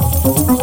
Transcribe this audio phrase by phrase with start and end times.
[0.00, 0.59] Música